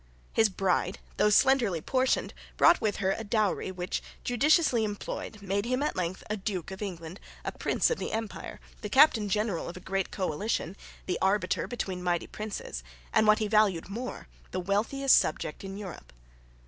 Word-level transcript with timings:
His 0.33 0.49
bride, 0.49 0.97
though 1.17 1.29
slenderly 1.29 1.79
portioned, 1.79 2.33
brought 2.57 2.81
with 2.81 2.95
her 2.95 3.11
a 3.11 3.23
dowry 3.23 3.69
which, 3.71 4.01
judiciously 4.23 4.83
employed, 4.83 5.43
made 5.43 5.65
him 5.65 5.83
at 5.83 5.95
length 5.95 6.23
a 6.27 6.35
Duke 6.35 6.71
of 6.71 6.81
England, 6.81 7.19
a 7.45 7.51
Prince 7.51 7.91
of 7.91 7.99
the 7.99 8.11
Empire, 8.11 8.59
the 8.81 8.89
captain 8.89 9.29
general 9.29 9.69
of 9.69 9.77
a 9.77 9.79
great 9.79 10.09
coalition, 10.09 10.75
the 11.05 11.19
arbiter 11.21 11.67
between 11.67 12.01
mighty 12.01 12.25
princes, 12.25 12.81
and, 13.13 13.27
what 13.27 13.37
he 13.37 13.47
valued 13.47 13.89
more, 13.89 14.27
the 14.49 14.59
wealthiest 14.59 15.15
subject 15.19 15.63
in 15.63 15.77
Europe. 15.77 16.11